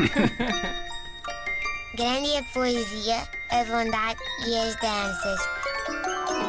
[1.94, 3.16] Grande a poesia,
[3.50, 5.40] a bondade e as danças.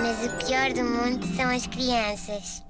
[0.00, 2.62] Mas o pior do mundo são as crianças.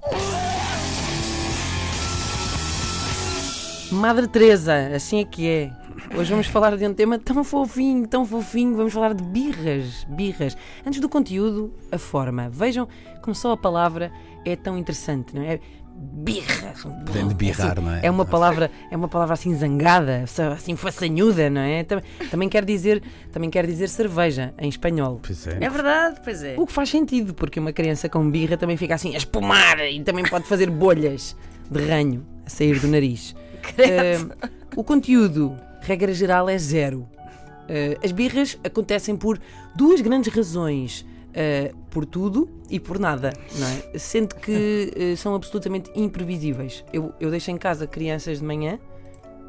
[3.91, 5.71] Madre Teresa, assim é que é.
[6.17, 8.75] Hoje vamos falar de um tema tão fofinho, tão fofinho.
[8.75, 10.57] Vamos falar de birras, birras.
[10.85, 12.49] Antes do conteúdo, a forma.
[12.49, 12.87] Vejam
[13.21, 14.11] como só a palavra
[14.43, 15.59] é tão interessante, não é?
[15.97, 16.73] Birra.
[17.11, 17.99] Vem de birrar, Assim, não é?
[18.03, 21.83] É uma palavra, é uma palavra assim zangada, assim façanhuda, não é?
[21.83, 25.21] Também, também quer dizer, também quer dizer cerveja em espanhol.
[25.23, 25.57] Pois é.
[25.61, 26.55] É verdade, pois é.
[26.57, 30.01] O que faz sentido, porque uma criança com birra também fica assim a espumar e
[30.03, 31.35] também pode fazer bolhas
[31.69, 33.35] de ranho a sair do nariz.
[33.77, 37.07] Ah, o conteúdo, regra geral, é zero.
[37.67, 39.39] Ah, as birras acontecem por
[39.75, 41.03] duas grandes razões.
[41.35, 43.99] Ah, por tudo e por nada, não é?
[43.99, 46.83] Sendo que ah, são absolutamente imprevisíveis.
[46.93, 48.79] Eu, eu deixo em casa crianças de manhã,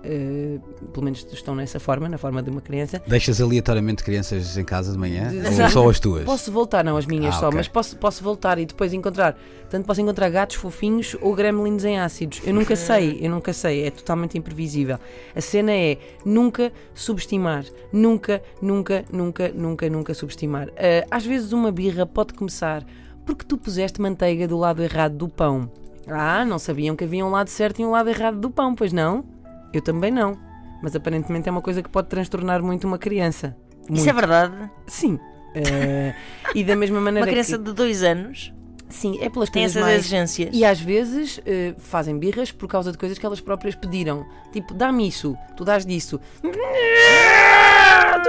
[0.05, 4.65] ah, pelo menos estão nessa forma, na forma de uma criança, Deixas aleatoriamente crianças em
[4.65, 5.29] casa de manhã?
[5.29, 6.25] De- Ou só as tuas?
[6.25, 7.57] Posso voltar, não as minhas Ah, só, ok.
[7.57, 9.37] mas posso, posso voltar e depois encontrar.
[9.69, 12.41] Tanto posso encontrar gatos fofinhos ou gremlins em ácidos.
[12.45, 14.99] Eu nunca sei, eu nunca sei, é totalmente imprevisível.
[15.35, 17.65] A cena é nunca subestimar.
[17.93, 20.69] Nunca, nunca, nunca, nunca, nunca subestimar.
[20.77, 22.85] Ah, às vezes uma birra pode começar
[23.25, 25.69] porque tu puseste manteiga do lado errado do pão.
[26.07, 28.93] Ah, não sabiam que havia um lado certo e um lado errado do pão, pois
[28.93, 29.25] não?
[29.73, 30.39] Eu também não.
[30.83, 33.57] Mas aparentemente é uma coisa que pode transtornar muito uma criança.
[33.85, 34.11] Isso Muito.
[34.11, 34.71] é verdade.
[34.87, 35.19] Sim.
[35.55, 36.15] Eh,
[36.55, 38.53] e da mesma maneira Uma criança que, de dois anos
[38.91, 40.51] sim, é pelas tem coisas essas mais exigências.
[40.53, 44.27] e às vezes eh, fazem birras por causa de coisas que elas próprias pediram.
[44.53, 46.21] Tipo, dá-me isso, tu dás disso.
[46.43, 46.51] Tu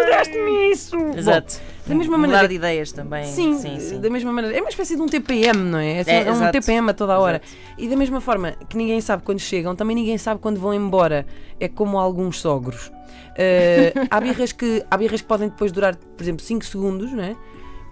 [0.05, 0.95] deste-me isso.
[1.17, 1.55] Exato.
[1.55, 3.25] Bom, da mesma Mudar maneira de ideias também.
[3.25, 4.01] Sim, sim, sim.
[4.01, 4.57] da mesma maneira.
[4.57, 5.99] É uma espécie de um TPM, não é?
[5.99, 6.51] Assim, É, é, um exato.
[6.51, 7.41] TPM a toda a hora.
[7.43, 7.61] Exato.
[7.77, 11.25] E da mesma forma que ninguém sabe quando chegam, também ninguém sabe quando vão embora.
[11.59, 12.91] É como alguns sogros.
[13.37, 17.23] Eh, há, birras que, há birras que podem depois durar, por exemplo, 5 segundos, não
[17.23, 17.35] é?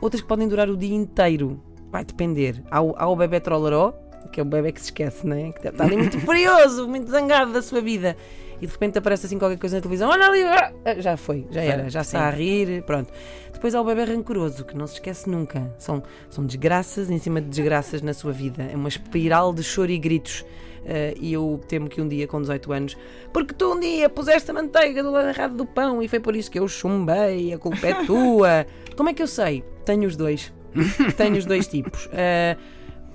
[0.01, 1.61] Outras que podem durar o dia inteiro.
[1.91, 2.61] Vai depender.
[2.69, 3.93] Há o, há o bebê trolleró,
[4.31, 5.51] que é o bebê que se esquece, não é?
[5.51, 8.17] Que está ali muito furioso, muito zangado da sua vida.
[8.61, 10.09] E de repente aparece assim qualquer coisa na televisão.
[10.09, 10.43] Olha ali!
[10.43, 13.11] ah, Já foi, já era, já está a rir, pronto.
[13.53, 15.73] Depois há o bebê rancoroso, que não se esquece nunca.
[15.77, 18.63] São, são desgraças em cima de desgraças na sua vida.
[18.63, 20.45] É uma espiral de choro e gritos.
[20.87, 22.97] Eh, e eu temo que um dia, com 18 anos,
[23.33, 26.35] porque tu um dia puseste a manteiga do lado errado do pão e foi por
[26.35, 28.67] isso que eu chumbei, a culpa é tua.
[28.95, 29.63] Como é que eu sei?
[29.83, 30.53] Tenho os dois.
[31.17, 32.07] Tenho os dois tipos.
[32.13, 32.55] Eh,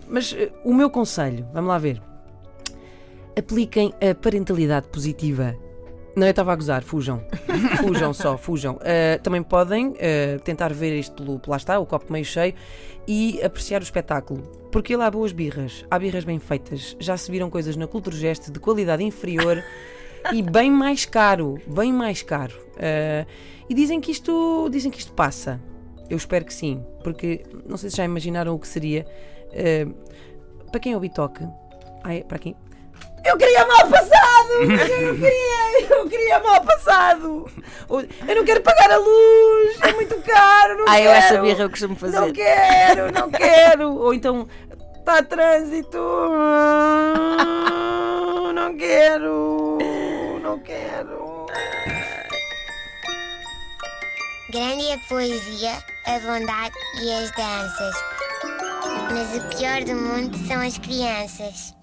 [0.08, 2.02] mas eh, o meu conselho, vamos lá ver.
[3.40, 5.56] Apliquem a parentalidade positiva.
[6.14, 7.24] Não, eu estava a gozar, fujam.
[7.80, 8.74] Fujam só, fujam.
[8.74, 12.52] Uh, também podem uh, tentar ver isto pelo, pelo lá está, o copo meio cheio
[13.08, 14.42] e apreciar o espetáculo.
[14.70, 16.94] Porque lá há boas birras, há birras bem feitas.
[17.00, 19.64] Já se viram coisas na Culturgest de qualidade inferior
[20.34, 22.54] e bem mais caro, bem mais caro.
[22.74, 23.26] Uh,
[23.70, 25.58] e dizem que isto, dizem que isto passa.
[26.10, 29.06] Eu espero que sim, porque não sei se já imaginaram o que seria.
[30.70, 31.42] para quem é o Bitoque?
[32.04, 32.54] Ai, para quem?
[33.24, 34.52] Eu queria mal passado!
[34.62, 37.50] Eu queria, eu queria mal passado!
[38.28, 39.78] Eu não quero pagar a luz!
[39.82, 40.78] É muito caro!
[40.78, 41.04] Não Ah, quero.
[41.04, 42.18] eu essa birra eu costumo fazer.
[42.20, 43.94] Não quero, não quero!
[43.96, 44.48] Ou então,
[44.98, 45.98] está trânsito!
[48.54, 49.78] Não quero!
[50.42, 51.46] Não quero!
[54.50, 55.72] Grande é a poesia,
[56.06, 57.94] a bondade e as danças.
[59.12, 61.74] Mas o pior do mundo são as crianças.